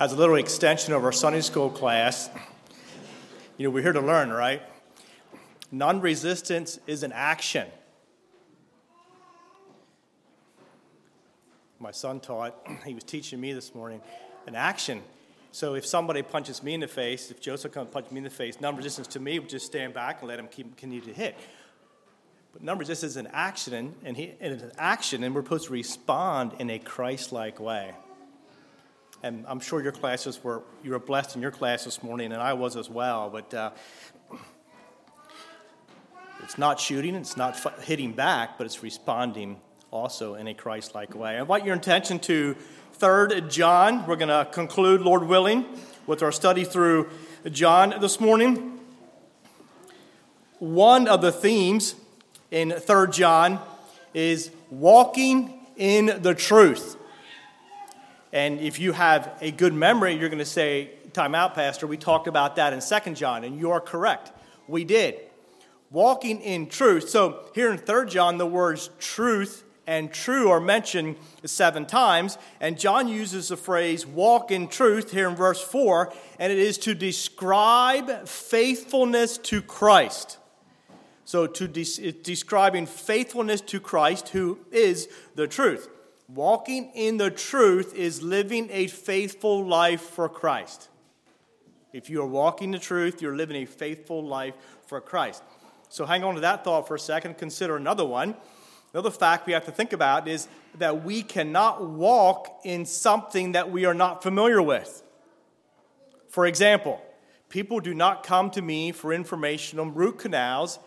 [0.00, 2.30] as a little extension of our Sunday school class.
[3.58, 4.62] You know, we're here to learn, right?
[5.70, 7.68] Non resistance is an action.
[11.78, 14.00] My son taught, he was teaching me this morning,
[14.46, 15.02] an action.
[15.52, 18.30] So if somebody punches me in the face, if Joseph comes punch me in the
[18.30, 21.12] face, non resistance to me would just stand back and let him keep, continue to
[21.12, 21.36] hit.
[22.54, 25.66] But number just is an action, and, he, and it's an action, and we're supposed
[25.66, 27.92] to respond in a Christ-like way.
[29.22, 32.40] And I'm sure your classes were you were blessed in your class this morning, and
[32.40, 33.28] I was as well.
[33.28, 33.70] But uh,
[36.42, 39.60] it's not shooting, it's not hitting back, but it's responding
[39.90, 41.36] also in a Christ-like way.
[41.36, 42.54] I invite your attention to
[42.94, 44.06] Third John.
[44.06, 45.66] We're going to conclude, Lord willing,
[46.06, 47.10] with our study through
[47.50, 48.80] John this morning.
[50.60, 51.94] One of the themes
[52.50, 53.60] in 3 John
[54.14, 56.96] is walking in the truth.
[58.32, 61.88] And if you have a good memory, you're going to say, Time out, Pastor.
[61.88, 64.30] We talked about that in 2 John, and you are correct.
[64.68, 65.16] We did.
[65.90, 67.08] Walking in truth.
[67.08, 72.38] So here in 3 John, the words truth and true are mentioned seven times.
[72.60, 76.78] And John uses the phrase walk in truth here in verse 4, and it is
[76.78, 80.38] to describe faithfulness to Christ.
[81.24, 85.88] So, to de- describing faithfulness to Christ, who is the truth.
[86.34, 90.88] Walking in the truth is living a faithful life for Christ.
[91.92, 94.54] If you are walking the truth, you're living a faithful life
[94.86, 95.42] for Christ.
[95.88, 97.36] So, hang on to that thought for a second.
[97.36, 98.36] Consider another one.
[98.92, 100.46] Another fact we have to think about is
[100.78, 105.02] that we cannot walk in something that we are not familiar with.
[106.28, 107.02] For example,
[107.48, 110.78] people do not come to me for information on root canals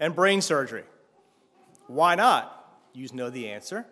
[0.00, 0.84] and brain surgery.
[1.86, 2.59] Why not?
[2.92, 3.86] You know the answer.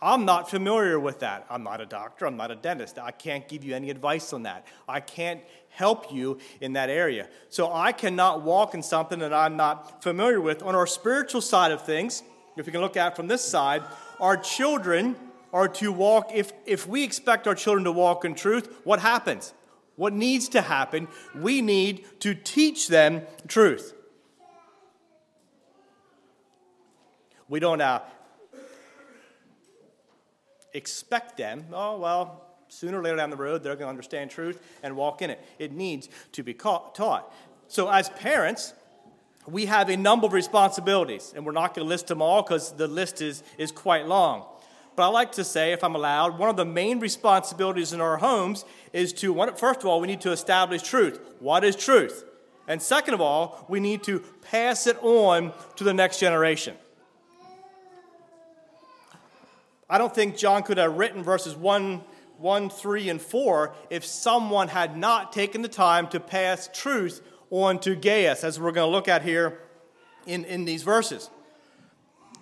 [0.00, 1.44] I'm not familiar with that.
[1.50, 2.26] I'm not a doctor.
[2.26, 2.98] I'm not a dentist.
[2.98, 4.66] I can't give you any advice on that.
[4.88, 7.28] I can't help you in that area.
[7.48, 10.62] So I cannot walk in something that I'm not familiar with.
[10.62, 12.22] On our spiritual side of things,
[12.56, 13.82] if we can look at from this side,
[14.20, 15.16] our children
[15.52, 19.52] are to walk, if, if we expect our children to walk in truth, what happens?
[19.96, 21.08] What needs to happen?
[21.34, 23.94] We need to teach them truth.
[27.48, 28.02] We don't uh,
[30.78, 34.62] expect them, oh, well, sooner or later down the road, they're going to understand truth
[34.82, 35.44] and walk in it.
[35.58, 37.32] It needs to be taught.
[37.66, 38.72] So, as parents,
[39.46, 42.72] we have a number of responsibilities, and we're not going to list them all because
[42.72, 44.46] the list is, is quite long.
[44.96, 48.16] But I like to say, if I'm allowed, one of the main responsibilities in our
[48.16, 51.20] homes is to, first of all, we need to establish truth.
[51.40, 52.24] What is truth?
[52.66, 56.76] And second of all, we need to pass it on to the next generation.
[59.90, 62.02] I don't think John could have written verses 1,
[62.36, 67.78] 1, 3, and 4 if someone had not taken the time to pass truth on
[67.80, 69.60] to Gaius, as we're going to look at here
[70.26, 71.30] in, in these verses.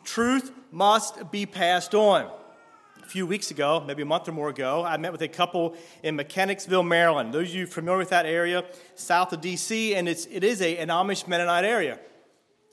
[0.03, 2.31] Truth must be passed on.
[3.03, 5.77] A few weeks ago, maybe a month or more ago, I met with a couple
[6.03, 7.33] in Mechanicsville, Maryland.
[7.33, 8.65] Those of you familiar with that area,
[8.97, 12.01] south of D.C., and it's, it is a, an Amish Mennonite area.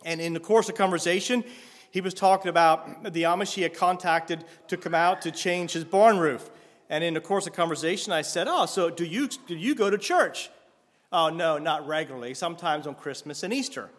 [0.04, 1.44] And in the course of conversation,
[1.94, 5.84] he was talking about the Amish he had contacted to come out to change his
[5.84, 6.50] barn roof.
[6.90, 9.92] And in the course of conversation, I said, Oh, so do you, do you go
[9.92, 10.50] to church?
[11.12, 13.92] Oh, no, not regularly, sometimes on Christmas and Easter.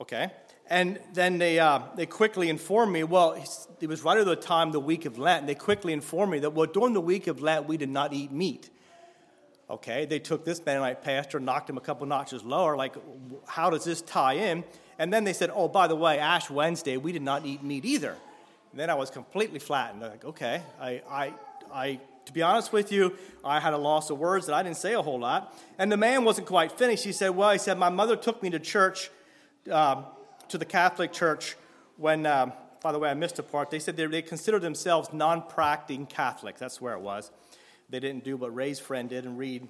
[0.00, 0.30] Okay.
[0.70, 3.32] And then they, uh, they quickly informed me, well,
[3.78, 6.54] it was right at the time, the week of Lent, they quickly informed me that,
[6.54, 8.70] well, during the week of Lent, we did not eat meat.
[9.68, 12.74] Okay, they took this Mennonite pastor, knocked him a couple notches lower.
[12.74, 12.96] Like,
[13.46, 14.64] how does this tie in?
[15.00, 17.86] And then they said, oh, by the way, Ash Wednesday, we did not eat meat
[17.86, 18.14] either.
[18.70, 20.04] And then I was completely flattened.
[20.04, 21.34] I'm like, okay, I, I,
[21.72, 24.76] I, to be honest with you, I had a loss of words that I didn't
[24.76, 25.56] say a whole lot.
[25.78, 27.02] And the man wasn't quite finished.
[27.02, 29.10] He said, well, he said, my mother took me to church,
[29.72, 30.04] um,
[30.48, 31.56] to the Catholic Church,
[31.96, 33.70] when, um, by the way, I missed a part.
[33.70, 36.60] They said they, they considered themselves non practicing Catholics.
[36.60, 37.30] That's where it was.
[37.88, 39.66] They didn't do what Ray's friend did and read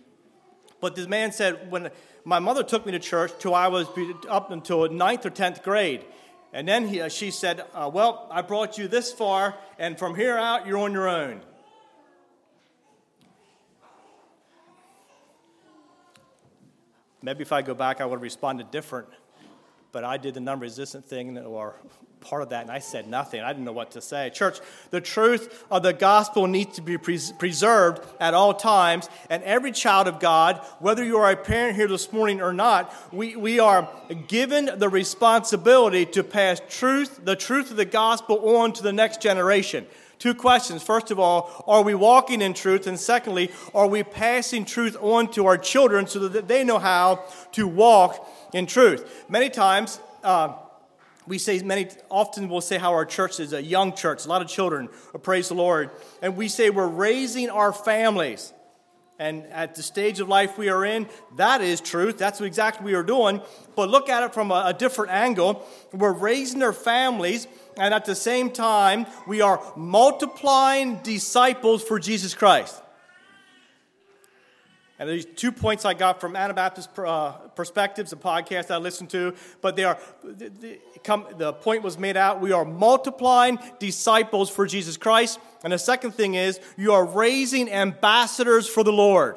[0.81, 1.91] but this man said, when
[2.25, 3.87] my mother took me to church till I was
[4.29, 6.05] up until ninth or tenth grade.
[6.53, 10.37] And then he, she said, uh, Well, I brought you this far, and from here
[10.37, 11.41] out, you're on your own.
[17.23, 19.09] Maybe if I go back, I would have responded different.
[19.93, 21.77] But I did the non resistant thing, or
[22.21, 23.41] part of that, and I said nothing.
[23.41, 24.31] I didn't know what to say.
[24.31, 24.59] Church,
[24.91, 29.73] the truth of the gospel needs to be pres- preserved at all times, and every
[29.73, 33.59] child of God, whether you are a parent here this morning or not, we, we
[33.59, 33.89] are
[34.29, 39.21] given the responsibility to pass truth, the truth of the gospel, on to the next
[39.21, 39.87] generation.
[40.21, 40.83] Two questions.
[40.83, 42.87] First of all, are we walking in truth?
[42.87, 47.25] And secondly, are we passing truth on to our children so that they know how
[47.53, 49.25] to walk in truth?
[49.31, 50.53] Many times, uh,
[51.31, 54.43] we say many often we'll say how our church is a young church, a lot
[54.43, 55.91] of children, uh, praise the Lord,
[56.21, 58.53] and we say we're raising our families.
[59.21, 61.07] And at the stage of life we are in,
[61.37, 62.19] that is truth.
[62.19, 63.43] That's exactly we are doing.
[63.77, 65.65] But look at it from a, a different angle.
[65.93, 72.35] We're raising our families, and at the same time, we are multiplying disciples for Jesus
[72.35, 72.83] Christ.
[75.01, 79.35] And these two points I got from Anabaptist uh, Perspectives, a podcast I listened to,
[79.63, 80.79] but they are, the,
[81.39, 85.41] the point was made out we are multiplying disciples for Jesus Christ.
[85.65, 89.37] And the second thing is you are raising ambassadors for the Lord.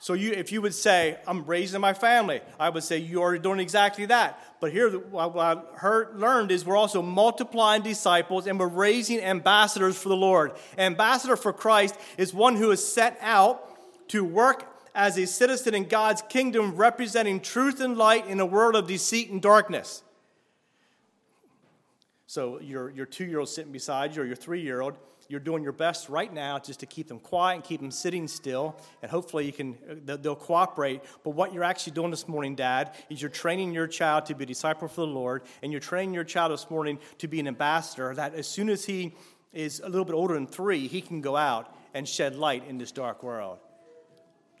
[0.00, 3.38] So you, if you would say, I'm raising my family, I would say you are
[3.38, 4.42] doing exactly that.
[4.60, 9.96] But here, what I heard, learned is we're also multiplying disciples and we're raising ambassadors
[9.96, 10.52] for the Lord.
[10.76, 13.69] Ambassador for Christ is one who is set out
[14.10, 18.74] to work as a citizen in God's kingdom, representing truth and light in a world
[18.74, 20.02] of deceit and darkness.
[22.26, 24.96] So, your, your two year old sitting beside you, or your three year old,
[25.28, 28.26] you're doing your best right now just to keep them quiet and keep them sitting
[28.26, 31.02] still, and hopefully you can, they'll cooperate.
[31.22, 34.42] But what you're actually doing this morning, Dad, is you're training your child to be
[34.42, 37.46] a disciple for the Lord, and you're training your child this morning to be an
[37.46, 39.14] ambassador that as soon as he
[39.52, 42.78] is a little bit older than three, he can go out and shed light in
[42.78, 43.58] this dark world.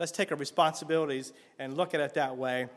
[0.00, 2.68] Let's take our responsibilities and look at it that way.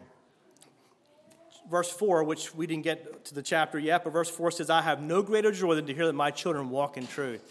[1.72, 4.82] Verse 4, which we didn't get to the chapter yet, but verse 4 says, I
[4.82, 7.42] have no greater joy than to hear that my children walk in truth.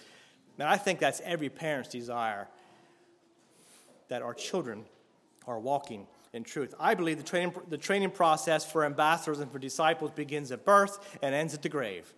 [0.58, 2.48] And I think that's every parent's desire
[4.08, 4.84] that our children
[5.46, 6.74] are walking in truth.
[6.78, 11.19] I believe the training, the training process for ambassadors and for disciples begins at birth
[11.22, 12.12] and ends at the grave.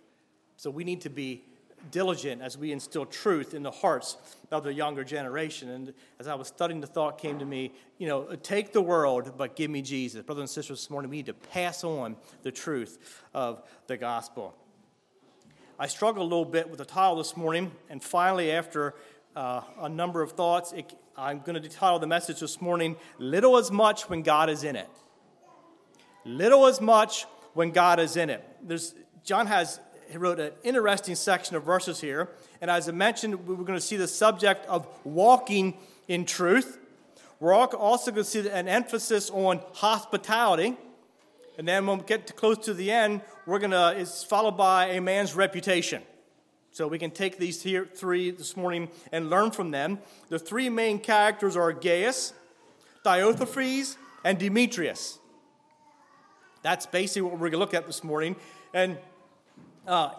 [0.57, 1.45] So we need to be
[1.91, 4.17] diligent as we instill truth in the hearts
[4.51, 5.69] of the younger generation.
[5.69, 9.33] And as I was studying, the thought came to me, you know, take the world,
[9.37, 10.23] but give me Jesus.
[10.23, 14.55] Brothers and sisters, this morning we need to pass on the truth of the gospel.
[15.77, 18.95] I struggled a little bit with the title this morning, and finally, after
[19.35, 23.57] uh, a number of thoughts, it, I'm going to title the message this morning Little
[23.57, 24.89] as Much When God is in It.
[26.23, 28.43] Little as much when God is in it.
[28.61, 28.93] There's,
[29.23, 29.79] John has
[30.15, 32.29] he wrote an interesting section of verses here.
[32.61, 35.73] And as I mentioned, we are going to see the subject of walking
[36.07, 36.79] in truth.
[37.41, 40.77] We're also going to see an emphasis on hospitality.
[41.57, 44.55] And then when we get to close to the end, we're going to, it's followed
[44.55, 46.01] by a man's reputation.
[46.71, 49.99] So we can take these here, three this morning and learn from them.
[50.29, 52.31] The three main characters are Gaius,
[53.03, 55.19] Diotrephes, and Demetrius.
[56.61, 58.37] That's basically what we're going to look at this morning.
[58.73, 58.97] And
[59.87, 60.11] uh,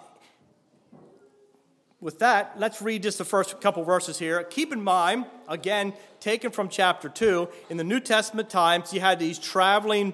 [2.01, 4.43] with that, let's read just the first couple verses here.
[4.45, 9.19] Keep in mind, again, taken from chapter 2, in the New Testament times, you had
[9.19, 10.13] these traveling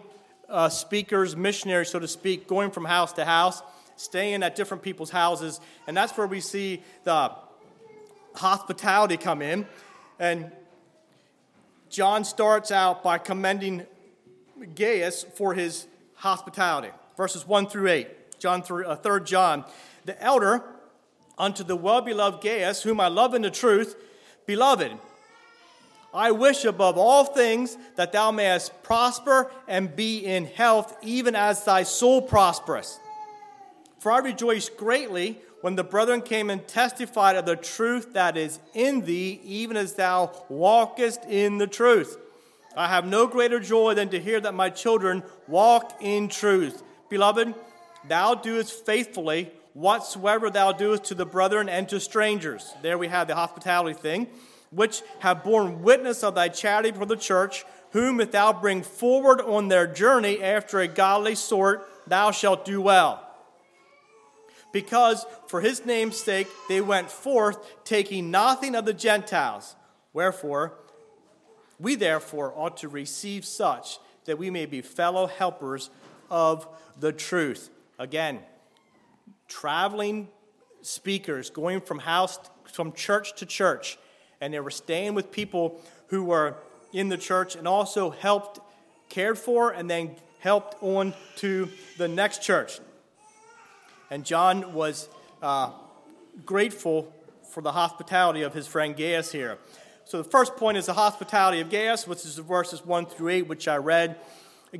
[0.49, 3.63] uh, speakers, missionaries, so to speak, going from house to house,
[3.97, 5.61] staying at different people's houses.
[5.87, 7.33] And that's where we see the
[8.37, 9.67] hospitality come in.
[10.19, 10.53] And
[11.91, 13.87] John starts out by commending
[14.75, 18.09] Gaius for his hospitality, verses 1 through 8.
[18.43, 19.65] John 3, uh, 3 John.
[20.05, 20.65] The elder
[21.39, 23.95] unto the well beloved Gaius, whom I love in the truth,
[24.47, 24.91] beloved,
[26.13, 31.65] I wish above all things that thou mayest prosper and be in health, even as
[31.65, 32.99] thy soul prospereth.
[34.01, 38.59] For I rejoiced greatly when the brethren came and testified of the truth that is
[38.75, 42.19] in thee, even as thou walkest in the truth.
[42.77, 46.83] I have no greater joy than to hear that my children walk in truth.
[47.09, 47.55] Beloved,
[48.09, 52.73] Thou doest faithfully whatsoever thou doest to the brethren and to strangers.
[52.83, 54.29] There we have the hospitality thing,
[54.71, 59.41] which have borne witness of thy charity for the church, whom if thou bring forward
[59.41, 63.27] on their journey after a godly sort, thou shalt do well.
[64.73, 69.77] Because for his name's sake they went forth, taking nothing of the Gentiles.
[70.15, 70.75] Wherefore,
[71.79, 75.91] we therefore ought to receive such that we may be fellow helpers
[76.31, 76.67] of
[76.99, 77.71] the truth.
[78.03, 78.41] Again,
[79.47, 80.27] traveling
[80.81, 83.97] speakers going from house, from church to church,
[84.41, 86.57] and they were staying with people who were
[86.93, 88.59] in the church and also helped,
[89.09, 92.81] cared for, and then helped on to the next church.
[94.11, 95.09] And John was
[95.41, 95.71] uh,
[96.45, 97.15] grateful
[97.51, 99.59] for the hospitality of his friend Gaius here.
[100.07, 103.43] So the first point is the hospitality of Gaius, which is verses 1 through 8,
[103.43, 104.17] which I read.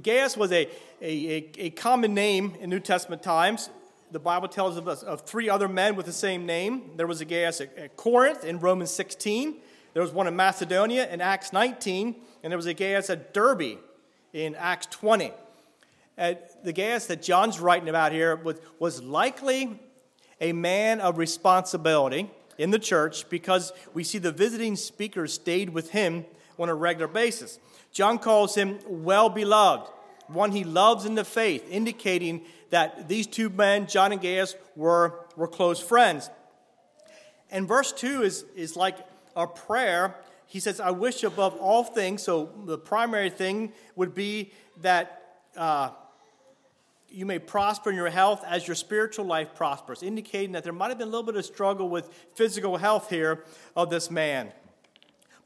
[0.01, 0.69] Gaius was a,
[1.03, 3.69] a, a, common name in New Testament times.
[4.11, 6.93] the Bible tells us of three other men with the same name.
[6.97, 9.57] There was a Gaius at Corinth in Romans 16.
[9.93, 12.17] There was one in Macedonia in Acts 19.
[12.43, 13.79] And there was a Gaius at Derbe
[14.33, 15.31] in Acts 20.
[16.17, 19.79] And the Gaius that John's writing about here was, was likely
[20.41, 25.91] a man of responsibility in the church because we see the visiting speakers stayed with
[25.91, 26.25] him
[26.59, 27.59] on a regular basis.
[27.93, 29.91] John calls him well beloved,
[30.27, 35.27] one he loves in the faith, indicating that these two men, John and Gaius, were,
[35.37, 36.31] were close friends.
[37.51, 38.97] And verse 2 is, is like
[39.37, 40.17] a prayer.
[40.47, 42.23] He says, I wish above all things.
[42.23, 45.91] So the primary thing would be that uh,
[47.11, 50.89] you may prosper in your health as your spiritual life prospers, indicating that there might
[50.89, 53.45] have been a little bit of struggle with physical health here
[53.77, 54.51] of this man.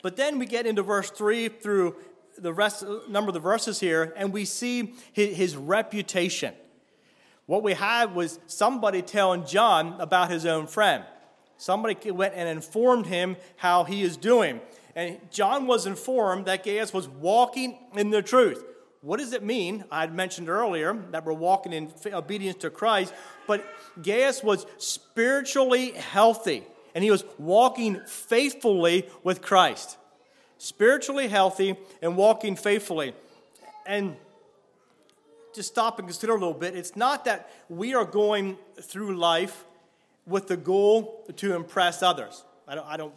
[0.01, 1.97] But then we get into verse 3 through
[2.39, 6.55] the rest number of the verses here, and we see his, his reputation.
[7.47, 11.05] What we had was somebody telling John about his own friend.
[11.59, 14.61] Somebody went and informed him how he is doing.
[14.95, 18.65] And John was informed that Gaius was walking in the truth.
[19.01, 19.85] What does it mean?
[19.91, 23.15] I had mentioned earlier that we're walking in obedience to Christ,
[23.47, 23.65] but
[24.03, 26.65] Gaius was spiritually healthy
[26.95, 29.99] and he was walking faithfully with Christ.
[30.59, 33.15] Spiritually healthy and walking faithfully.
[33.85, 34.17] And
[35.55, 36.77] just stop and consider a little bit.
[36.77, 39.65] It's not that we are going through life
[40.27, 42.45] with the goal to impress others.
[42.69, 43.15] I don't, I don't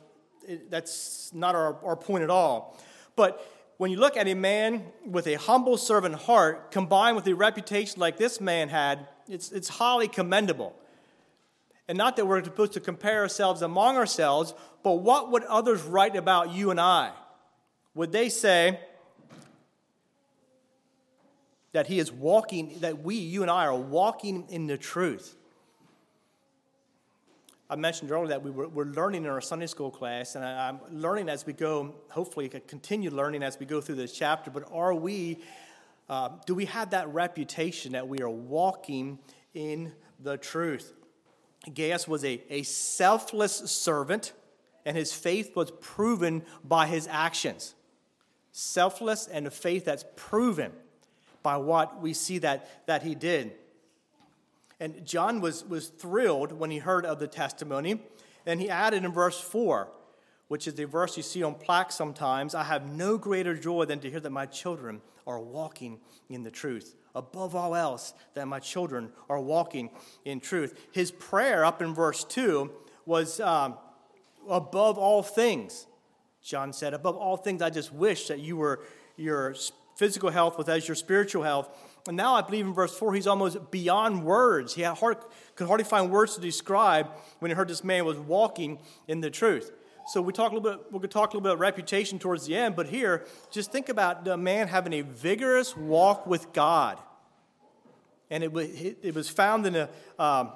[0.48, 2.78] it, that's not our, our point at all.
[3.16, 3.46] But
[3.78, 8.00] when you look at a man with a humble servant heart combined with a reputation
[8.00, 10.76] like this man had, it's, it's highly commendable.
[11.88, 14.54] And not that we're supposed to compare ourselves among ourselves,
[14.84, 17.12] but what would others write about you and I?
[17.96, 18.80] Would they say,
[21.72, 25.36] that he is walking, that we, you and I, are walking in the truth.
[27.70, 30.70] I mentioned earlier that we were, we're learning in our Sunday school class, and I,
[30.70, 34.50] am learning as we go, hopefully, continue learning as we go through this chapter.
[34.50, 35.38] But are we,
[36.10, 39.20] uh, do we have that reputation that we are walking
[39.54, 40.94] in the truth?
[41.72, 44.34] Gaius was a, a selfless servant,
[44.86, 47.76] and his faith was proven by his actions.
[48.52, 50.72] Selfless and a faith that's proven
[51.44, 53.54] by what we see that, that he did.
[54.80, 58.02] And John was, was thrilled when he heard of the testimony.
[58.46, 59.90] And he added in verse 4,
[60.48, 64.00] which is the verse you see on plaques sometimes I have no greater joy than
[64.00, 66.96] to hear that my children are walking in the truth.
[67.14, 69.90] Above all else, that my children are walking
[70.26, 70.80] in truth.
[70.92, 72.72] His prayer up in verse 2
[73.06, 73.76] was um,
[74.48, 75.86] above all things.
[76.44, 78.82] John said, Above all things, I just wish that you were
[79.18, 79.56] your
[79.96, 81.70] physical health with as your spiritual health.
[82.08, 84.74] And now I believe in verse 4, he's almost beyond words.
[84.74, 85.18] He hard,
[85.56, 88.80] could hardly find words to describe when he heard this man was walking
[89.10, 89.72] in the truth.
[90.08, 92.18] So we talk a little bit, we're going to talk a little bit about reputation
[92.18, 96.52] towards the end, but here, just think about the man having a vigorous walk with
[96.54, 96.98] God.
[98.32, 100.54] And it, it was found in, a, um,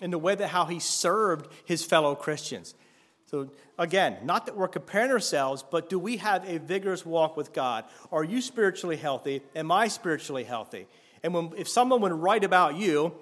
[0.00, 2.74] in the way that how he served his fellow Christians.
[3.30, 7.52] So, again, not that we're comparing ourselves, but do we have a vigorous walk with
[7.52, 7.84] God?
[8.10, 9.42] Are you spiritually healthy?
[9.54, 10.86] Am I spiritually healthy?
[11.22, 13.12] And when, if someone would write about you,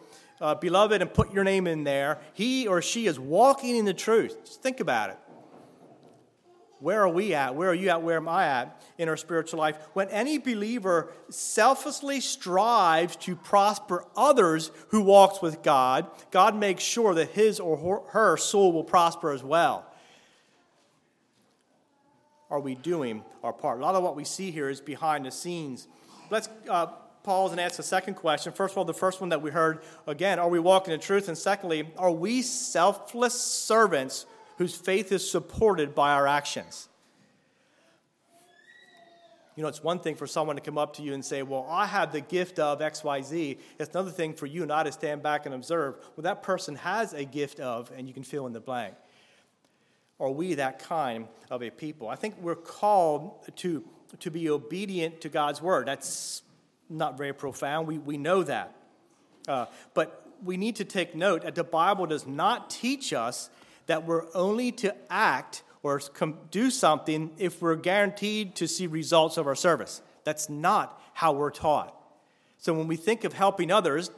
[0.40, 3.94] uh, beloved, and put your name in there, he or she is walking in the
[3.94, 4.36] truth.
[4.44, 5.18] Just think about it.
[6.78, 7.56] Where are we at?
[7.56, 8.02] Where are you at?
[8.02, 9.76] Where am I at in our spiritual life?
[9.94, 17.12] When any believer selflessly strives to prosper others who walks with God, God makes sure
[17.14, 19.84] that his or her soul will prosper as well
[22.50, 23.78] are we doing our part?
[23.78, 25.88] A lot of what we see here is behind the scenes.
[26.30, 26.86] Let's uh,
[27.22, 28.52] pause and ask the second question.
[28.52, 31.28] First of all, the first one that we heard again, are we walking in truth?
[31.28, 34.26] And secondly, are we selfless servants
[34.58, 36.88] whose faith is supported by our actions?
[39.56, 41.66] You know, it's one thing for someone to come up to you and say, Well,
[41.68, 43.58] I have the gift of XYZ.
[43.80, 45.96] It's another thing for you and I to stand back and observe.
[46.14, 48.94] Well, that person has a gift of, and you can fill in the blank.
[50.18, 52.08] Are we that kind of a people?
[52.08, 53.84] I think we're called to,
[54.20, 55.86] to be obedient to God's word.
[55.86, 56.42] That's
[56.88, 57.86] not very profound.
[57.86, 58.74] We, we know that.
[59.46, 63.50] Uh, but we need to take note that the Bible does not teach us
[63.86, 66.00] that we're only to act or
[66.50, 70.02] do something if we're guaranteed to see results of our service.
[70.24, 71.94] That's not how we're taught.
[72.58, 74.10] So when we think of helping others,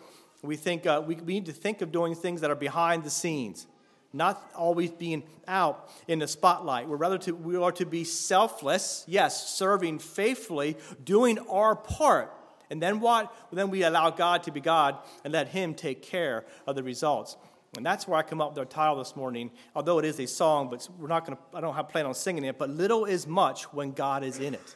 [0.43, 3.11] we think uh, we, we need to think of doing things that are behind the
[3.11, 3.67] scenes
[4.13, 6.89] not always being out in the spotlight.
[6.89, 12.33] We're rather to, we are to be selfless, yes, serving faithfully, doing our part
[12.71, 13.35] And then what?
[13.53, 17.37] Then we allow God to be God and let Him take care of the results.
[17.77, 20.27] And that's where I come up with our title this morning, although it is a
[20.27, 23.05] song, but we're not going to, I don't have plan on singing it, but little
[23.05, 24.75] is much when God is in it.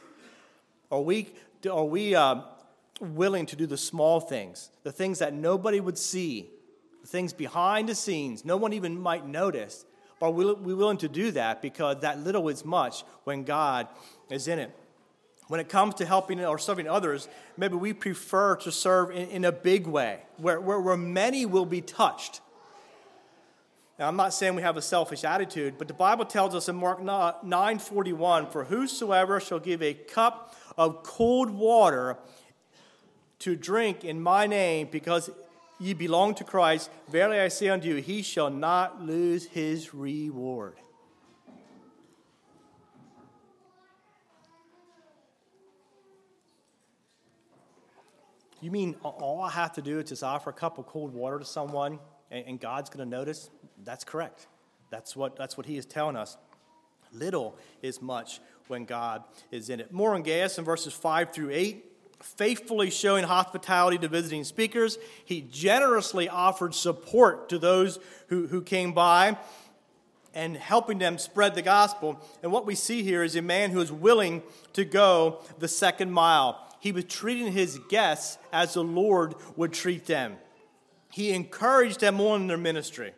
[0.91, 1.29] Are we,
[1.69, 2.41] are we uh,
[2.99, 6.49] willing to do the small things, the things that nobody would see,
[7.05, 9.85] things behind the scenes, no one even might notice?
[10.21, 13.87] Are we, we willing to do that because that little is much when God
[14.29, 14.71] is in it?
[15.47, 19.45] When it comes to helping or serving others, maybe we prefer to serve in, in
[19.45, 22.39] a big way, where, where, where many will be touched.
[23.99, 26.75] Now, I'm not saying we have a selfish attitude, but the Bible tells us in
[26.77, 32.17] Mark 9:41, "For whosoever shall give a cup of cold water
[33.39, 35.29] to drink in my name, because
[35.79, 40.75] ye belong to Christ, verily I say unto you, he shall not lose his reward.
[48.61, 51.37] You mean all I have to do is just offer a cup of cold water
[51.37, 51.99] to someone
[52.31, 53.49] and God's going to notice?
[53.83, 54.47] That's correct.
[54.89, 56.37] That's what, that's what he is telling us.
[57.11, 59.91] Little is much when God is in it.
[59.91, 61.85] More on Gaius in verses 5 through 8
[62.23, 64.97] faithfully showing hospitality to visiting speakers.
[65.25, 69.37] He generously offered support to those who, who came by
[70.33, 72.19] and helping them spread the gospel.
[72.41, 74.41] And what we see here is a man who is willing
[74.73, 76.59] to go the second mile.
[76.79, 80.37] He was treating his guests as the Lord would treat them.
[81.11, 83.13] He encouraged them on their ministry.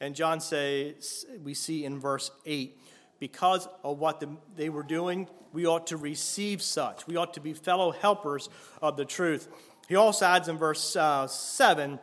[0.00, 2.78] And John says, we see in verse 8,
[3.18, 7.06] because of what the, they were doing, we ought to receive such.
[7.06, 8.48] We ought to be fellow helpers
[8.82, 9.48] of the truth.
[9.88, 11.98] He also adds in verse uh, 7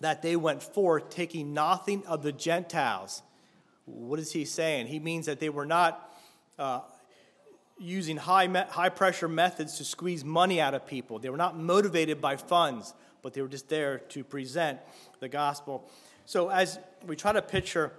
[0.00, 3.22] that they went forth taking nothing of the Gentiles.
[3.86, 4.86] What is he saying?
[4.86, 6.14] He means that they were not
[6.58, 6.80] uh,
[7.78, 11.18] using high, me- high pressure methods to squeeze money out of people.
[11.18, 14.80] They were not motivated by funds, but they were just there to present
[15.20, 15.88] the gospel.
[16.24, 17.92] So, as we try to picture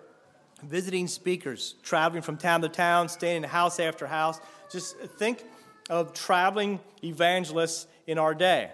[0.64, 4.40] visiting speakers, traveling from town to town, staying in house after house.
[4.72, 5.44] Just think
[5.90, 8.72] of traveling evangelists in our day.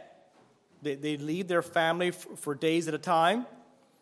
[0.82, 3.46] They, they leave their family f- for days at a time.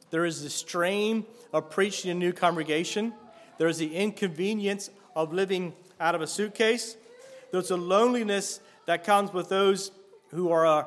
[0.09, 3.13] There is the strain of preaching a new congregation.
[3.57, 6.97] There's the inconvenience of living out of a suitcase.
[7.51, 9.91] There's a loneliness that comes with those
[10.29, 10.85] who are uh,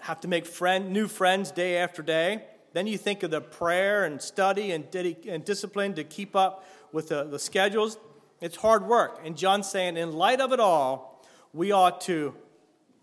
[0.00, 2.44] have to make friend, new friends day after day.
[2.72, 7.08] Then you think of the prayer and study and, and discipline to keep up with
[7.08, 7.98] the, the schedules.
[8.42, 9.20] It's hard work.
[9.24, 11.24] And John's saying, in light of it all,
[11.54, 12.34] we ought to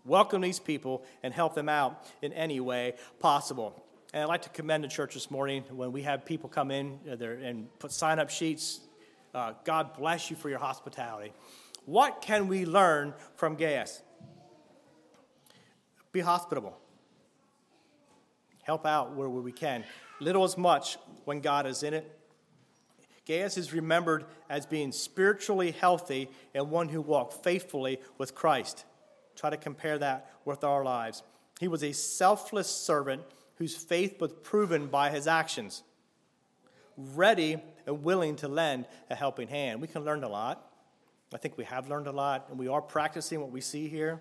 [0.04, 3.82] welcome these people and help them out in any way possible.
[4.12, 7.00] And I'd like to commend the church this morning when we have people come in
[7.10, 8.80] uh, and put sign up sheets.
[9.34, 11.32] Uh, God bless you for your hospitality.
[11.84, 14.02] What can we learn from Gaius?
[16.12, 16.76] Be hospitable
[18.70, 19.82] help out where we can.
[20.20, 22.19] Little as much when God is in it.
[23.30, 28.84] Gaius is remembered as being spiritually healthy and one who walked faithfully with Christ.
[29.36, 31.22] Try to compare that with our lives.
[31.60, 33.22] He was a selfless servant
[33.54, 35.84] whose faith was proven by his actions,
[36.96, 39.80] ready and willing to lend a helping hand.
[39.80, 40.68] We can learn a lot.
[41.32, 44.20] I think we have learned a lot, and we are practicing what we see here.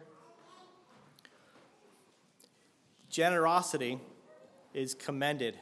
[3.10, 4.00] Generosity
[4.76, 5.58] is commended.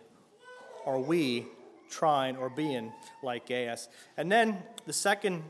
[0.85, 1.47] Are we
[1.89, 2.91] trying or being
[3.23, 3.89] like Gaius?
[4.17, 5.43] And then the second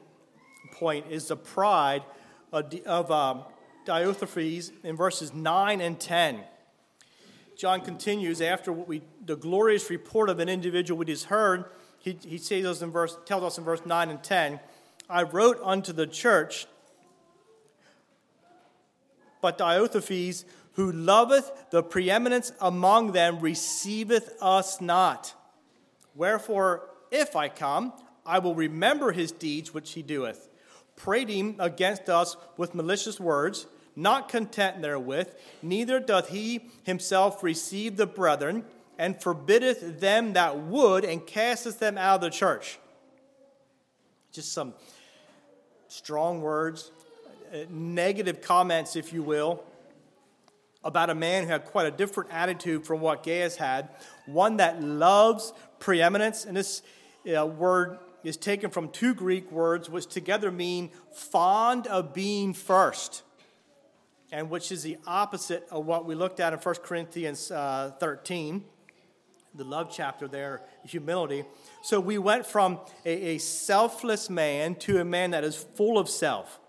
[0.71, 2.03] point is the pride
[2.51, 3.43] of, of um,
[3.85, 6.43] Diotrephes in verses 9 and 10.
[7.57, 11.65] John continues after what we, the glorious report of an individual we just heard.
[11.99, 14.59] He, he says us in verse, tells us in verse 9 and 10
[15.09, 16.67] I wrote unto the church,
[19.41, 25.33] but Diotrephes, who loveth the preeminence among them receiveth us not.
[26.17, 27.93] Wherefore, if I come,
[28.25, 30.49] I will remember his deeds which he doeth,
[30.95, 35.29] prating against us with malicious words, not content therewith,
[35.61, 38.65] neither doth he himself receive the brethren,
[38.97, 42.79] and forbiddeth them that would, and casteth them out of the church.
[44.31, 44.73] Just some
[45.87, 46.91] strong words,
[47.53, 49.63] uh, negative comments, if you will,
[50.83, 53.89] about a man who had quite a different attitude from what Gaius had,
[54.25, 56.45] one that loves preeminence.
[56.45, 56.81] And this
[57.35, 63.23] uh, word is taken from two Greek words, which together mean fond of being first,
[64.31, 68.63] and which is the opposite of what we looked at in 1 Corinthians uh, 13,
[69.55, 71.43] the love chapter there, humility.
[71.81, 76.09] So we went from a, a selfless man to a man that is full of
[76.09, 76.59] self.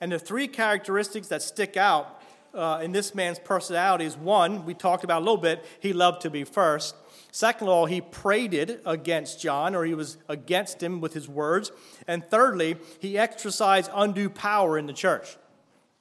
[0.00, 2.22] And the three characteristics that stick out
[2.54, 6.22] uh, in this man's personality is one, we talked about a little bit, he loved
[6.22, 6.94] to be first.
[7.30, 11.70] Second of all, he prated against John, or he was against him with his words.
[12.06, 15.36] And thirdly, he exercised undue power in the church.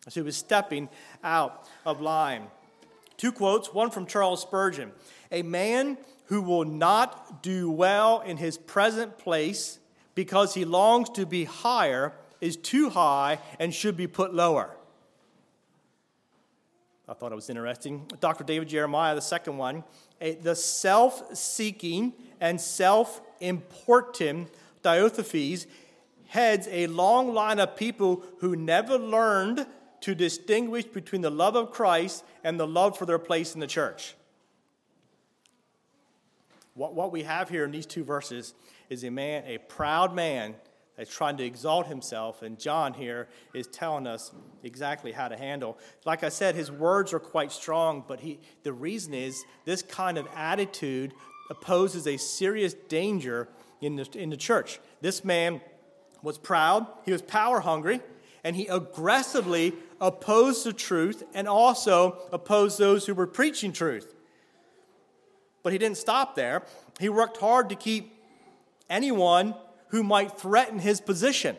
[0.08, 0.88] So he was stepping
[1.24, 2.48] out of line.
[3.18, 4.92] Two quotes, one from Charles Spurgeon
[5.32, 9.80] A man who will not do well in his present place
[10.16, 14.76] because he longs to be higher is too high and should be put lower.
[17.08, 18.10] I thought it was interesting.
[18.20, 18.44] Dr.
[18.44, 19.84] David Jeremiah, the second one,
[20.20, 24.50] the self seeking and self important
[24.84, 25.68] Diotrephes
[26.28, 29.68] heads a long line of people who never learned
[30.02, 33.68] to distinguish between the love of Christ and the love for their place in the
[33.68, 34.16] church.
[36.74, 38.54] What, what we have here in these two verses
[38.90, 40.56] is a man, a proud man
[40.98, 44.32] that's trying to exalt himself, and John here is telling us
[44.64, 45.78] exactly how to handle.
[46.06, 50.18] Like I said, his words are quite strong, but he, the reason is this kind
[50.18, 51.14] of attitude
[51.50, 53.50] opposes a serious danger
[53.82, 54.80] in the, in the church.
[55.02, 55.62] This man
[56.22, 58.00] was proud, he was power hungry,
[58.44, 64.14] and he aggressively opposed the truth and also opposed those who were preaching truth.
[65.62, 66.64] But he didn't stop there.
[67.00, 68.14] He worked hard to keep
[68.90, 69.56] anyone
[69.90, 71.56] who might threaten his position.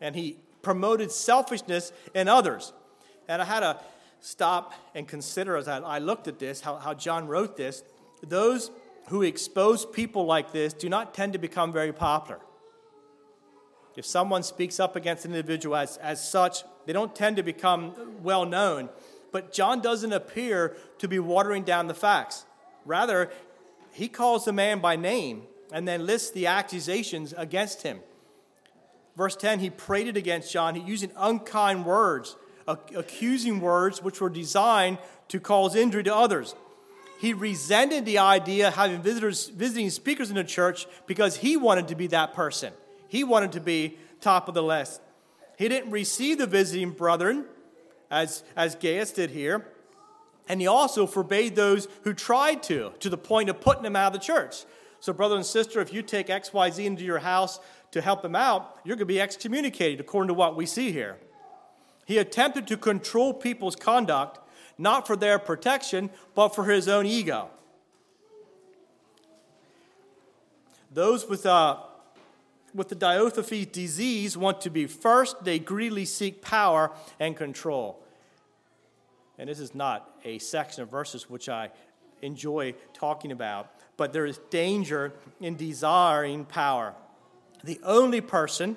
[0.00, 2.72] And he promoted selfishness in others.
[3.28, 3.80] And I had to
[4.20, 7.82] stop and consider as I, looked at this, how, how John wrote this.
[8.22, 8.70] Those
[9.08, 12.40] who expose people like this do not tend to become very popular.
[13.96, 18.22] If someone speaks up against an individual as, as such, they don't tend to become
[18.22, 18.90] well known.
[19.32, 22.44] But John doesn't appear to be watering down the facts.
[22.84, 23.30] Rather,
[23.98, 27.98] he calls the man by name and then lists the accusations against him.
[29.16, 32.36] Verse 10, he prated against John, he using unkind words,
[32.68, 36.54] accusing words which were designed to cause injury to others.
[37.20, 41.88] He resented the idea of having visitors, visiting speakers in the church because he wanted
[41.88, 42.72] to be that person.
[43.08, 45.00] He wanted to be top of the list.
[45.58, 47.46] He didn't receive the visiting brethren,
[48.12, 49.66] as, as Gaius did here.
[50.48, 54.14] And he also forbade those who tried to, to the point of putting them out
[54.14, 54.64] of the church.
[55.00, 57.60] So, brother and sister, if you take XYZ into your house
[57.92, 61.18] to help them out, you're going to be excommunicated according to what we see here.
[62.06, 64.40] He attempted to control people's conduct,
[64.78, 67.50] not for their protection, but for his own ego.
[70.90, 71.76] Those with, uh,
[72.74, 78.02] with the Diotrephes disease want to be first, they greedily seek power and control
[79.38, 81.70] and this is not a section of verses which I
[82.22, 86.94] enjoy talking about, but there is danger in desiring power.
[87.64, 88.76] The only person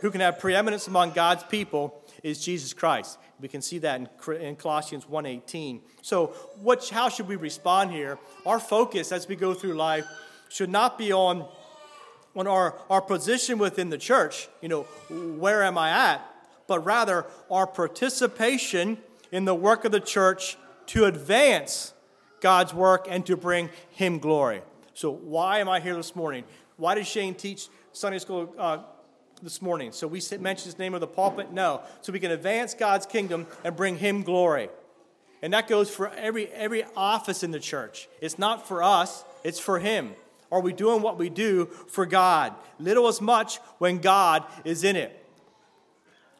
[0.00, 3.18] who can have preeminence among God's people is Jesus Christ.
[3.40, 5.80] We can see that in, in Colossians 1:18.
[6.02, 6.28] So,
[6.60, 8.18] what, how should we respond here?
[8.44, 10.06] Our focus as we go through life
[10.48, 11.46] should not be on,
[12.36, 14.82] on our, our position within the church, you know,
[15.38, 16.20] where am I at?
[16.66, 18.98] But rather our participation
[19.34, 21.92] in the work of the church to advance
[22.40, 24.62] God's work and to bring Him glory.
[24.94, 26.44] So, why am I here this morning?
[26.76, 28.78] Why did Shane teach Sunday school uh,
[29.42, 29.90] this morning?
[29.90, 31.52] So, we mention his name of the pulpit?
[31.52, 31.82] No.
[32.00, 34.68] So, we can advance God's kingdom and bring Him glory.
[35.42, 38.08] And that goes for every, every office in the church.
[38.20, 40.14] It's not for us, it's for Him.
[40.52, 42.54] Are we doing what we do for God?
[42.78, 45.23] Little as much when God is in it.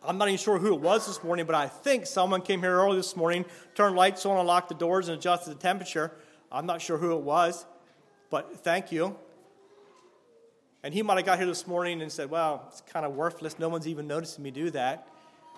[0.07, 2.77] I'm not even sure who it was this morning, but I think someone came here
[2.77, 6.13] early this morning, turned lights on, unlocked the doors, and adjusted the temperature.
[6.53, 7.65] I'm not sure who it was,
[8.29, 9.17] but thank you.
[10.83, 13.59] And he might have got here this morning and said, Well, it's kind of worthless.
[13.59, 15.09] No one's even noticing me do that.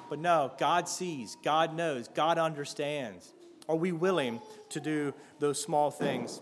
[0.09, 3.33] But no, God sees, God knows, God understands.
[3.69, 6.41] Are we willing to do those small things?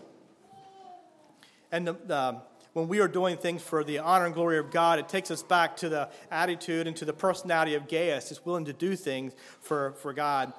[1.71, 2.41] And the, the
[2.75, 5.41] when we are doing things for the honor and glory of God, it takes us
[5.41, 9.31] back to the attitude and to the personality of Gaius, is willing to do things
[9.61, 10.51] for, for God.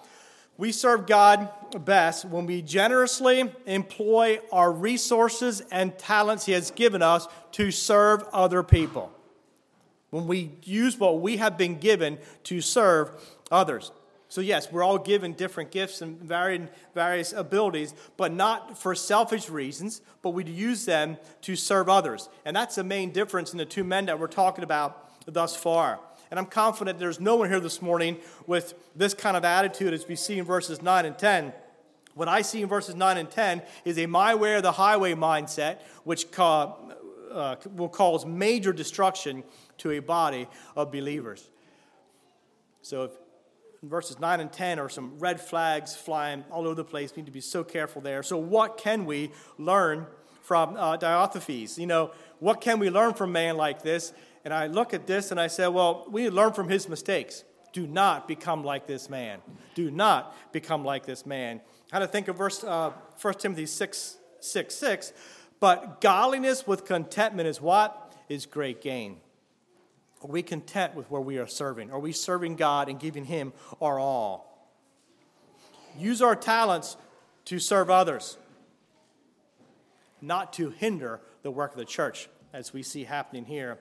[0.56, 1.50] We serve God
[1.84, 8.24] best when we generously employ our resources and talents He has given us to serve
[8.32, 9.12] other people.
[10.08, 13.10] When we use what we have been given to serve
[13.52, 13.92] others.
[14.28, 19.48] So, yes, we're all given different gifts and varied, various abilities, but not for selfish
[19.48, 22.28] reasons, but we use them to serve others.
[22.44, 26.00] And that's the main difference in the two men that we're talking about thus far.
[26.30, 30.08] And I'm confident there's no one here this morning with this kind of attitude as
[30.08, 31.52] we see in verses 9 and 10.
[32.14, 35.14] What I see in verses 9 and 10 is a my way or the highway
[35.14, 36.74] mindset, which ca-
[37.30, 39.44] uh, will cause major destruction
[39.78, 41.48] to a body of believers.
[42.82, 43.12] So if
[43.82, 47.12] verses 9 and 10 are some red flags flying all over the place.
[47.14, 48.22] We need to be so careful there.
[48.22, 50.06] So, what can we learn
[50.42, 50.96] from uh?
[51.76, 54.12] You know, what can we learn from man like this?
[54.44, 57.42] And I look at this and I say, well, we learn from his mistakes.
[57.72, 59.40] Do not become like this man.
[59.74, 61.60] Do not become like this man.
[61.90, 65.12] Had to think of verse uh, 1 Timothy 6, 6, 6.
[65.58, 68.14] But godliness with contentment is what?
[68.28, 69.18] Is great gain.
[70.22, 71.90] Are we content with where we are serving?
[71.90, 74.70] Are we serving God and giving Him our all?
[75.98, 76.96] Use our talents
[77.46, 78.36] to serve others,
[80.20, 83.78] not to hinder the work of the church, as we see happening here.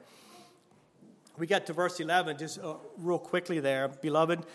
[1.37, 3.87] We get to verse 11, just uh, real quickly there.
[3.87, 4.45] Beloved,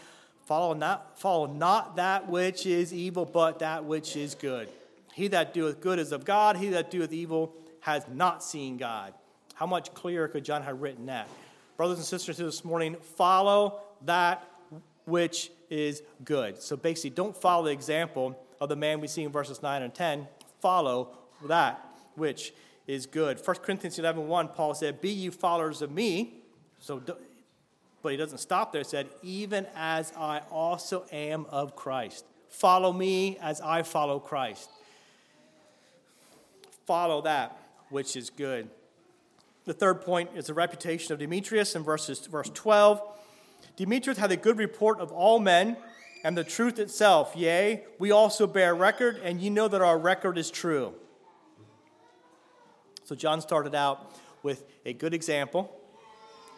[0.46, 4.68] follow not, follow not that which is evil, but that which is good.
[5.12, 9.12] He that doeth good is of God, he that doeth evil has not seen God.
[9.54, 11.28] How much clearer could John have written that?
[11.80, 14.46] Brothers and sisters this morning, follow that
[15.06, 16.60] which is good.
[16.60, 19.94] So basically, don't follow the example of the man we see in verses 9 and
[19.94, 20.28] 10.
[20.60, 21.16] Follow
[21.48, 21.82] that
[22.16, 22.52] which
[22.86, 23.40] is good.
[23.42, 26.42] 1 Corinthians 11 1, Paul said, Be you followers of me.
[26.80, 27.02] So,
[28.02, 28.82] but he doesn't stop there.
[28.82, 32.26] He said, Even as I also am of Christ.
[32.50, 34.68] Follow me as I follow Christ.
[36.84, 38.68] Follow that which is good.
[39.64, 43.00] The third point is the reputation of Demetrius in verses, verse 12.
[43.76, 45.76] Demetrius had a good report of all men
[46.24, 47.34] and the truth itself.
[47.36, 50.94] Yea, we also bear record, and ye know that our record is true.
[53.04, 55.76] So John started out with a good example.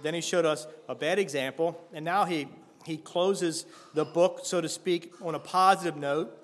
[0.02, 1.80] Then he showed us a bad example.
[1.92, 2.48] And now he,
[2.84, 6.36] he closes the book, so to speak, on a positive note.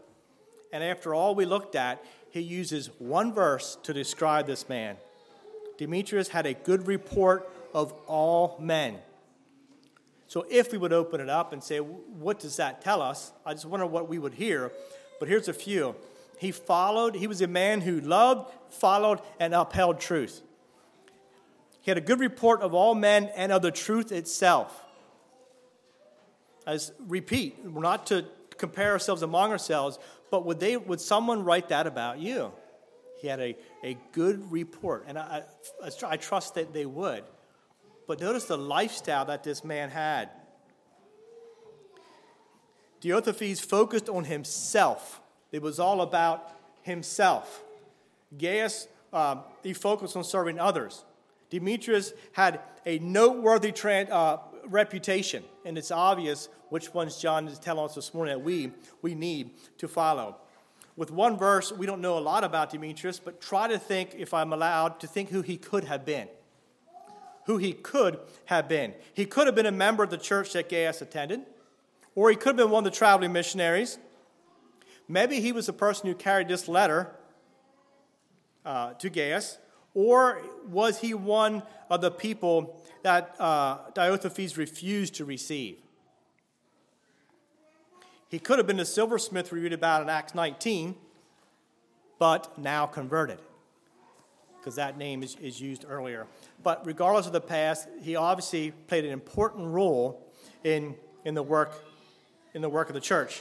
[0.72, 4.96] And after all we looked at, he uses one verse to describe this man.
[5.78, 8.98] Demetrius had a good report of all men.
[10.26, 13.32] So if we would open it up and say, what does that tell us?
[13.46, 14.70] I just wonder what we would hear.
[15.18, 15.94] But here's a few.
[16.38, 20.42] He followed, he was a man who loved, followed, and upheld truth.
[21.80, 24.84] He had a good report of all men and of the truth itself.
[26.66, 28.26] As repeat, we're not to
[28.58, 29.98] compare ourselves among ourselves,
[30.30, 32.52] but would they would someone write that about you?
[33.18, 35.42] He had a, a good report, and I,
[35.82, 37.24] I, I trust that they would.
[38.06, 40.30] But notice the lifestyle that this man had.
[43.02, 45.20] Diotrephes focused on himself.
[45.52, 46.52] It was all about
[46.82, 47.62] himself.
[48.36, 51.04] Gaius, um, he focused on serving others.
[51.50, 53.72] Demetrius had a noteworthy
[54.10, 58.72] uh, reputation, and it's obvious which ones John is telling us this morning that we,
[59.02, 60.36] we need to follow
[60.98, 64.34] with one verse, we don't know a lot about Demetrius, but try to think, if
[64.34, 66.26] I'm allowed, to think who he could have been.
[67.46, 68.94] Who he could have been.
[69.14, 71.42] He could have been a member of the church that Gaius attended,
[72.16, 73.96] or he could have been one of the traveling missionaries.
[75.06, 77.14] Maybe he was the person who carried this letter
[78.66, 79.58] uh, to Gaius,
[79.94, 83.78] or was he one of the people that uh,
[84.56, 85.78] refused to receive?
[88.28, 90.94] He could have been the silversmith we read about in Acts 19,
[92.18, 93.38] but now converted,
[94.58, 96.26] because that name is, is used earlier.
[96.62, 100.26] But regardless of the past, he obviously played an important role
[100.62, 101.72] in, in, the, work,
[102.52, 103.40] in the work of the church.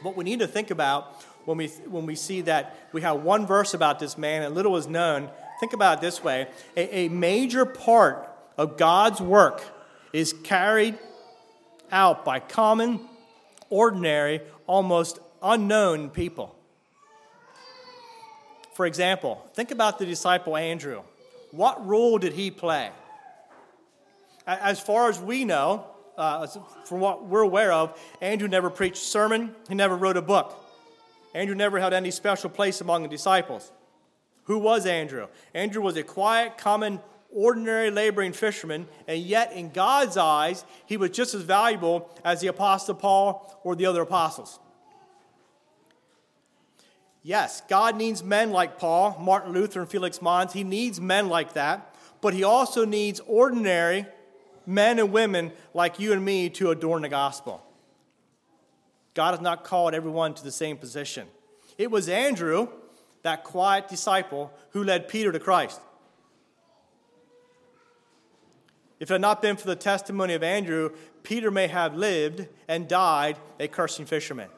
[0.00, 3.46] What we need to think about when we, when we see that we have one
[3.46, 5.28] verse about this man and little is known,
[5.60, 9.62] think about it this way a, a major part of God's work
[10.14, 10.98] is carried
[11.90, 13.00] out by common
[13.72, 16.54] ordinary, almost unknown people.
[18.74, 21.02] For example, think about the disciple Andrew.
[21.50, 22.90] What role did he play?
[24.46, 25.86] As far as we know,
[26.18, 26.46] uh,
[26.84, 30.58] from what we're aware of, Andrew never preached a sermon, he never wrote a book.
[31.34, 33.72] Andrew never held any special place among the disciples.
[34.44, 35.28] Who was Andrew?
[35.54, 37.00] Andrew was a quiet, common
[37.34, 42.48] ordinary laboring fisherman, and yet in God's eyes, he was just as valuable as the
[42.48, 44.58] Apostle Paul or the other apostles.
[47.22, 50.52] Yes, God needs men like Paul, Martin Luther, and Felix Manz.
[50.52, 54.06] He needs men like that, but he also needs ordinary
[54.66, 57.62] men and women like you and me to adorn the gospel.
[59.14, 61.28] God has not called everyone to the same position.
[61.78, 62.68] It was Andrew,
[63.22, 65.80] that quiet disciple, who led Peter to Christ.
[69.02, 70.90] If it had not been for the testimony of Andrew,
[71.24, 74.48] Peter may have lived and died a cursing fisherman.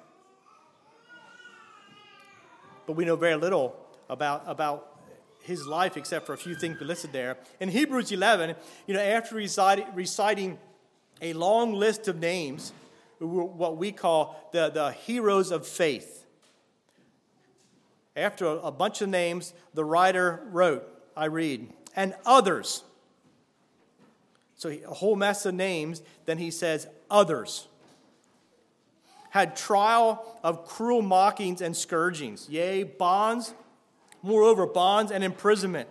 [2.87, 3.75] But we know very little
[4.11, 5.01] about, about
[5.45, 7.39] his life except for a few things listed there.
[7.59, 8.55] In Hebrews 11,
[8.87, 10.59] you know, after reciting
[11.23, 12.75] a long list of names,
[13.21, 16.27] what we call the, the heroes of faith.
[18.15, 22.85] After a, a bunch of names, the writer wrote, I read, and others.
[24.65, 27.69] So a whole mess of names, then he says, others.
[29.29, 33.53] Had trial of cruel mockings and scourgings, yea, bonds,
[34.23, 35.91] moreover, bonds and imprisonment.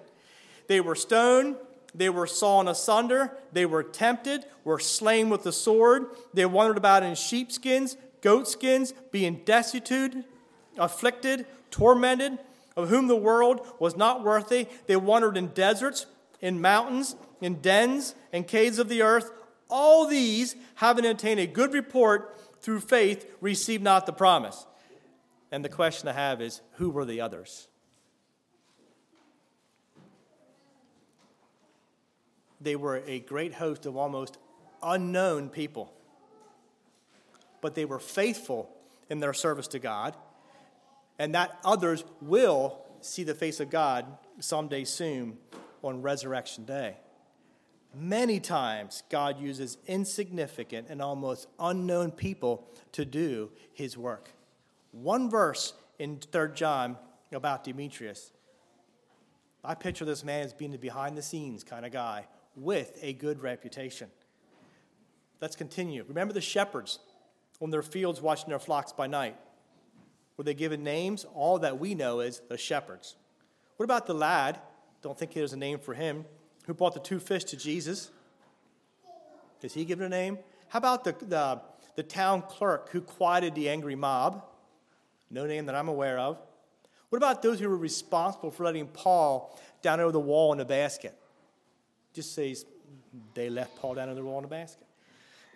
[0.65, 1.57] They were stoned,
[1.93, 7.03] they were sawn asunder, they were tempted, were slain with the sword, they wandered about
[7.03, 10.25] in sheepskins, goatskins, being destitute,
[10.79, 12.39] afflicted, tormented,
[12.75, 14.65] of whom the world was not worthy.
[14.87, 16.07] They wandered in deserts,
[16.41, 19.31] in mountains, in dens, and caves of the earth.
[19.69, 24.65] All these, having obtained a good report through faith, received not the promise.
[25.51, 27.67] And the question I have is who were the others?
[32.61, 34.37] They were a great host of almost
[34.81, 35.93] unknown people,
[37.61, 38.69] but they were faithful
[39.09, 40.15] in their service to God,
[41.19, 44.05] and that others will see the face of God
[44.39, 45.37] someday soon
[45.83, 46.97] on Resurrection Day.
[47.93, 54.31] Many times, God uses insignificant and almost unknown people to do his work.
[54.91, 56.97] One verse in 3 John
[57.31, 58.31] about Demetrius.
[59.63, 63.13] I picture this man as being the behind the scenes kind of guy with a
[63.13, 64.09] good reputation.
[65.39, 66.03] Let's continue.
[66.07, 66.99] Remember the shepherds
[67.61, 69.35] on their fields watching their flocks by night.
[70.35, 71.25] Were they given names?
[71.33, 73.15] All that we know is the shepherds.
[73.77, 74.59] What about the lad?
[75.01, 76.25] Don't think there's a name for him.
[76.63, 78.09] Who brought the two fish to Jesus?
[79.61, 80.37] Is he given a name?
[80.67, 81.61] How about the, the,
[81.95, 84.43] the town clerk who quieted the angry mob?
[85.29, 86.37] No name that I'm aware of.
[87.09, 90.65] What about those who were responsible for letting Paul down over the wall in a
[90.65, 91.15] basket?
[92.13, 92.65] Just says
[93.33, 94.87] they left Paul down over the wall in a basket.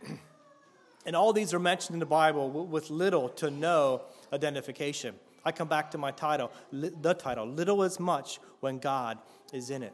[1.05, 5.15] and all these are mentioned in the Bible with little to no identification.
[5.43, 9.17] I come back to my title, the title, Little is Much when God
[9.53, 9.93] is in it.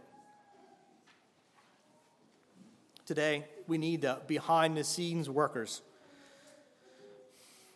[3.06, 5.82] Today, we need the behind the scenes workers.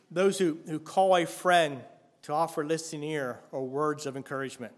[0.09, 1.81] Those who, who call a friend
[2.23, 4.73] to offer listening ear or words of encouragement.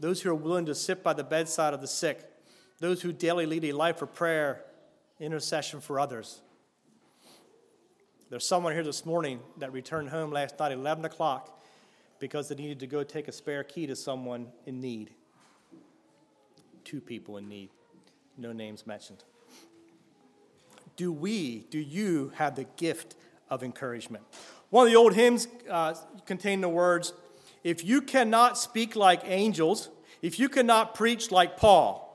[0.00, 2.20] Those who are willing to sit by the bedside of the sick.
[2.80, 4.64] Those who daily lead a life of prayer,
[5.20, 6.40] intercession for others.
[8.30, 11.62] There's someone here this morning that returned home last night at 11 o'clock
[12.18, 15.10] because they needed to go take a spare key to someone in need.
[16.84, 17.70] Two people in need,
[18.38, 19.24] no names mentioned.
[21.00, 23.16] Do we, do you have the gift
[23.48, 24.22] of encouragement?
[24.68, 25.94] One of the old hymns uh,
[26.26, 27.14] contained the words
[27.64, 29.88] If you cannot speak like angels,
[30.20, 32.06] if you cannot preach like Paul,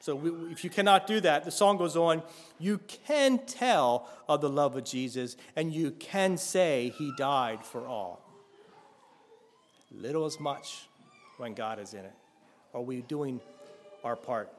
[0.00, 2.22] so we, if you cannot do that, the song goes on,
[2.58, 7.86] you can tell of the love of Jesus and you can say he died for
[7.86, 8.22] all.
[9.92, 10.88] Little as much
[11.36, 12.14] when God is in it.
[12.72, 13.38] Are we doing
[14.02, 14.50] our part?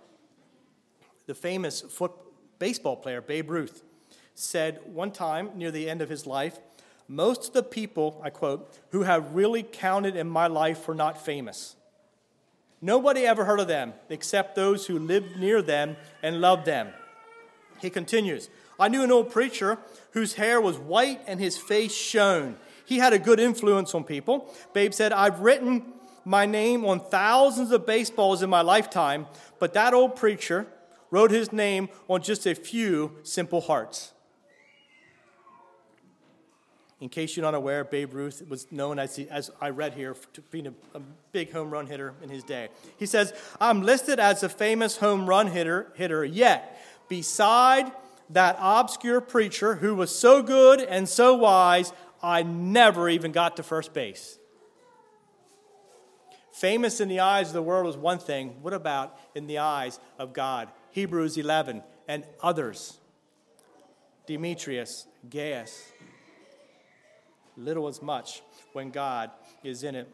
[1.25, 2.11] The famous foot,
[2.59, 3.83] baseball player, Babe Ruth,
[4.35, 6.59] said one time near the end of his life,
[7.07, 11.23] Most of the people, I quote, who have really counted in my life were not
[11.23, 11.75] famous.
[12.81, 16.89] Nobody ever heard of them except those who lived near them and loved them.
[17.79, 19.79] He continues I knew an old preacher
[20.11, 22.57] whose hair was white and his face shone.
[22.85, 24.53] He had a good influence on people.
[24.73, 25.93] Babe said, I've written
[26.23, 29.25] my name on thousands of baseballs in my lifetime,
[29.59, 30.67] but that old preacher
[31.11, 34.13] wrote his name on just a few simple hearts.
[36.99, 40.15] In case you're not aware, Babe Ruth was known, as, he, as I read here,
[40.49, 42.69] being a, a, big home run hitter in his day.
[42.97, 47.91] He says, I'm listed as a famous home run hitter, hitter yet, beside
[48.31, 51.93] that obscure preacher who was so good and so wise,
[52.23, 54.39] I never even got to first base.
[56.51, 58.55] Famous in the eyes of the world is one thing.
[58.63, 60.69] What about in the eyes of God?
[60.97, 62.97] Hebrews 11 and others.
[64.25, 65.91] Demetrius, Gaius,
[67.55, 68.41] little as much
[68.73, 69.29] when God
[69.63, 70.09] is in it.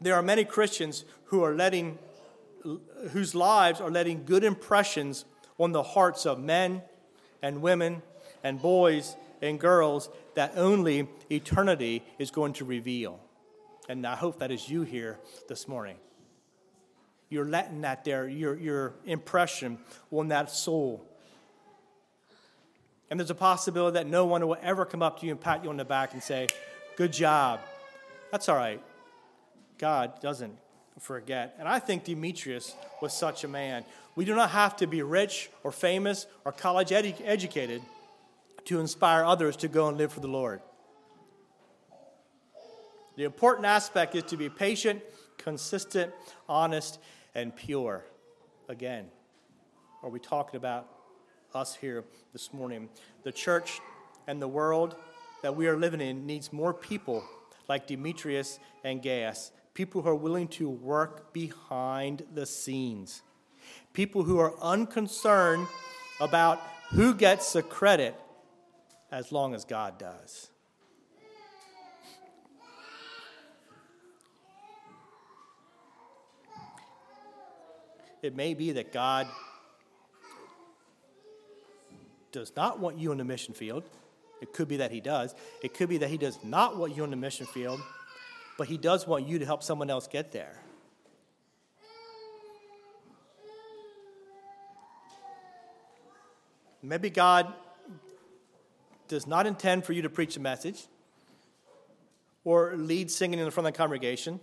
[0.00, 1.98] There are many Christians who are letting,
[3.10, 5.26] whose lives are letting good impressions
[5.58, 6.80] on the hearts of men
[7.42, 8.00] and women
[8.42, 13.20] and boys and girls that only eternity is going to reveal.
[13.90, 15.18] And I hope that is you here
[15.50, 15.98] this morning.
[17.34, 19.78] You're letting that there, your, your impression
[20.12, 21.04] on that soul.
[23.10, 25.64] And there's a possibility that no one will ever come up to you and pat
[25.64, 26.46] you on the back and say,
[26.96, 27.58] Good job.
[28.30, 28.80] That's all right.
[29.78, 30.56] God doesn't
[31.00, 31.56] forget.
[31.58, 33.84] And I think Demetrius was such a man.
[34.14, 37.82] We do not have to be rich or famous or college edu- educated
[38.66, 40.60] to inspire others to go and live for the Lord.
[43.16, 45.02] The important aspect is to be patient,
[45.36, 46.12] consistent,
[46.48, 47.00] honest,
[47.34, 48.04] and pure.
[48.68, 49.06] Again,
[50.02, 50.88] are we talking about
[51.54, 52.88] us here this morning?
[53.22, 53.80] The church
[54.26, 54.96] and the world
[55.42, 57.24] that we are living in needs more people
[57.68, 63.22] like Demetrius and Gaius, people who are willing to work behind the scenes,
[63.92, 65.66] people who are unconcerned
[66.20, 66.60] about
[66.90, 68.14] who gets the credit
[69.10, 70.50] as long as God does.
[78.24, 79.26] It may be that God
[82.32, 83.84] does not want you in the mission field.
[84.40, 85.34] It could be that He does.
[85.62, 87.82] It could be that He does not want you in the mission field,
[88.56, 90.56] but He does want you to help someone else get there.
[96.82, 97.52] Maybe God
[99.06, 100.86] does not intend for you to preach a message
[102.42, 104.40] or lead singing in the front of the congregation,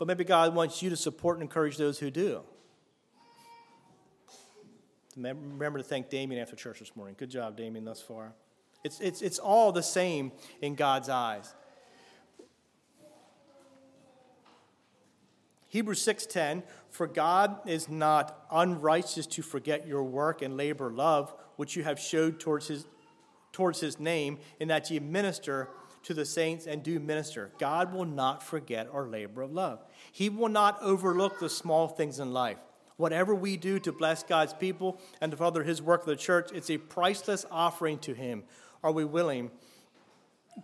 [0.00, 2.42] but maybe God wants you to support and encourage those who do.
[5.16, 7.14] Remember to thank Damien after church this morning.
[7.18, 8.32] Good job, Damien, thus far.
[8.82, 11.54] It's, it's, it's all the same in God's eyes.
[15.68, 21.74] Hebrews 6:10 For God is not unrighteous to forget your work and labor love which
[21.74, 22.86] you have showed towards his
[23.50, 25.68] towards his name in that ye minister
[26.04, 27.50] to the saints and do minister.
[27.58, 29.84] God will not forget our labor of love.
[30.12, 32.58] He will not overlook the small things in life.
[32.96, 36.50] Whatever we do to bless God's people and to further his work of the church,
[36.52, 38.44] it's a priceless offering to him.
[38.82, 39.50] Are we willing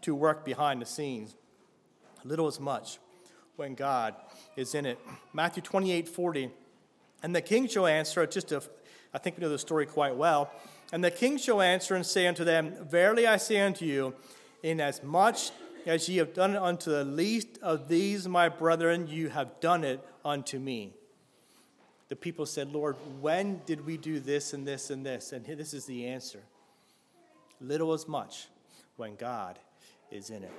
[0.03, 1.35] to work behind the scenes?
[2.25, 2.99] Little as much
[3.57, 4.15] when God
[4.57, 4.99] is in it.
[5.33, 6.51] Matthew 28 40.
[7.23, 8.63] And the king shall answer, just to,
[9.13, 10.51] I think we know the story quite well.
[10.93, 14.15] And the king shall answer and say unto them, Verily I say unto you,
[14.63, 15.53] inasmuch
[15.87, 19.85] as ye have done it unto the least of these my brethren, you have done
[19.85, 20.95] it unto me.
[22.11, 25.33] The people said, Lord, when did we do this and this and this?
[25.33, 26.43] And this is the answer
[27.61, 28.49] little as much
[28.97, 29.59] when God
[30.11, 30.53] is in it.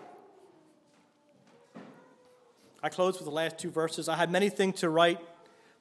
[2.82, 4.08] I close with the last two verses.
[4.08, 5.20] I had many things to write,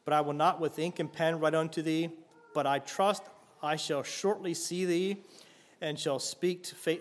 [0.04, 2.10] but I will not with ink and pen write unto thee.
[2.52, 3.22] But I trust
[3.62, 5.18] I shall shortly see thee,
[5.80, 6.98] and shall speak to fa-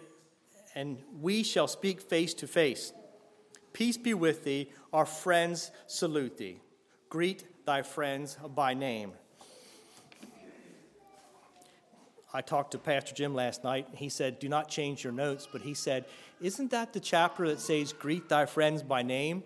[0.76, 2.94] and we shall speak face to face.
[3.74, 4.70] Peace be with thee.
[4.94, 6.60] Our friends salute thee.
[7.10, 9.12] Greet thy friends by name.
[12.34, 13.88] I talked to Pastor Jim last night.
[13.94, 15.48] He said, Do not change your notes.
[15.52, 16.06] But he said,
[16.42, 19.44] Isn't that the chapter that says, Greet thy friends by name?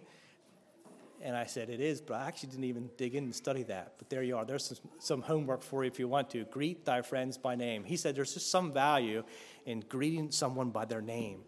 [1.21, 3.95] And I said, It is, but I actually didn't even dig in and study that.
[3.97, 4.45] But there you are.
[4.45, 6.45] There's some, some homework for you if you want to.
[6.45, 7.84] Greet thy friends by name.
[7.84, 9.26] He said, There's just some value
[9.65, 11.41] in greeting someone by their name.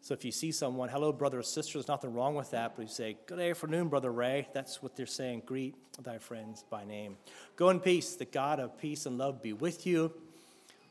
[0.00, 2.76] So if you see someone, hello, brother or sister, there's nothing wrong with that.
[2.76, 4.48] But you say, Good afternoon, brother Ray.
[4.54, 5.42] That's what they're saying.
[5.44, 7.16] Greet thy friends by name.
[7.56, 8.14] Go in peace.
[8.14, 10.12] The God of peace and love be with you.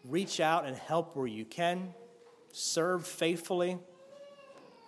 [0.05, 1.93] Reach out and help where you can.
[2.51, 3.77] Serve faithfully,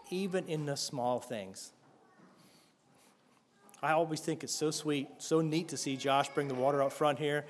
[0.10, 1.72] even in the small things.
[3.82, 6.92] I always think it's so sweet, so neat to see Josh bring the water up
[6.92, 7.46] front here.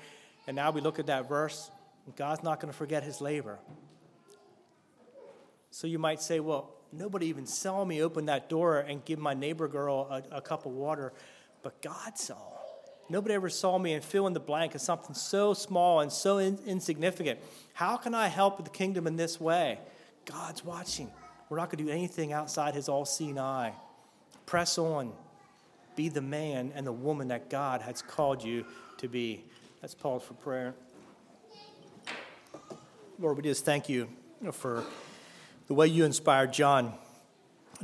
[0.46, 1.70] And now we look at that verse,
[2.16, 3.58] God's not going to forget his labor.
[5.70, 9.34] So you might say, well, nobody even saw me open that door and give my
[9.34, 11.12] neighbor girl a, a cup of water,
[11.62, 12.36] but God saw.
[13.08, 16.38] Nobody ever saw me and fill in the blank as something so small and so
[16.38, 17.40] in, insignificant.
[17.72, 19.78] How can I help the kingdom in this way?
[20.24, 21.10] God's watching.
[21.48, 23.72] We're not going to do anything outside his all seeing eye.
[24.46, 25.12] Press on.
[25.96, 28.64] Be the man and the woman that God has called you
[28.98, 29.44] to be.
[29.82, 30.74] Let's pause for prayer.
[33.18, 34.08] Lord, we just thank you
[34.52, 34.84] for
[35.70, 36.92] the way you inspired John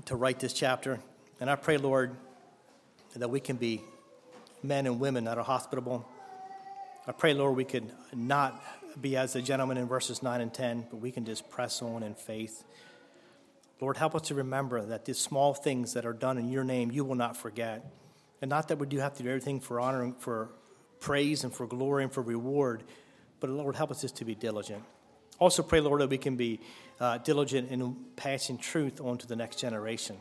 [0.07, 0.99] to write this chapter.
[1.39, 2.17] And I pray, Lord,
[3.15, 3.81] that we can be
[4.61, 6.05] men and women that are hospitable.
[7.07, 8.61] I pray, Lord, we could not
[9.01, 12.03] be as the gentleman in verses 9 and 10, but we can just press on
[12.03, 12.65] in faith.
[13.81, 16.91] Lord, help us to remember that these small things that are done in your name,
[16.91, 17.89] you will not forget.
[18.43, 20.51] And not that we do have to do everything for honor and for
[20.99, 22.83] praise and for glory and for reward,
[23.39, 24.83] but Lord, help us just to be diligent.
[25.39, 26.61] Also, pray, Lord, that we can be
[26.99, 30.17] uh, diligent in passing truth on to the next generation.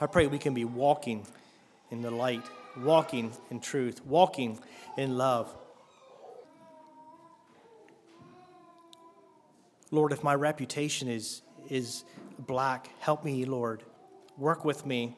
[0.00, 1.26] I pray we can be walking
[1.90, 2.44] in the light,
[2.78, 4.58] walking in truth, walking
[4.96, 5.54] in love.
[9.90, 12.04] Lord, if my reputation is, is
[12.38, 12.90] black.
[13.00, 13.82] Help me, Lord.
[14.38, 15.16] Work with me.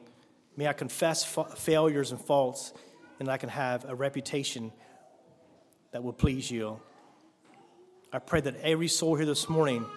[0.57, 2.73] May I confess fa- failures and faults,
[3.19, 4.71] and I can have a reputation
[5.91, 6.79] that will please you.
[8.15, 9.87] I pray that every soul here this morning,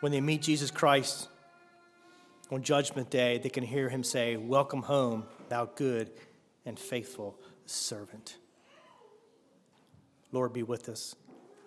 [0.00, 1.28] when they meet Jesus Christ
[2.50, 6.10] on Judgment Day, they can hear him say, Welcome home, thou good
[6.64, 8.38] and faithful servant.
[10.32, 11.14] Lord, be with us.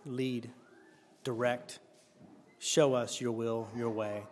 [0.08, 0.50] Lead,
[1.24, 1.78] direct,
[2.58, 4.24] show us your will, your way.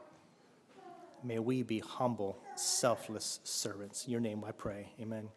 [1.24, 4.06] May we be humble, selfless servants.
[4.06, 4.90] In your name I pray.
[5.00, 5.30] Amen.